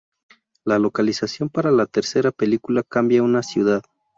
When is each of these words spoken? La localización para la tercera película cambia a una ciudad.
La 0.65 0.79
localización 0.79 1.49
para 1.49 1.69
la 1.69 1.85
tercera 1.85 2.31
película 2.31 2.81
cambia 2.81 3.19
a 3.19 3.23
una 3.23 3.43
ciudad. 3.43 3.83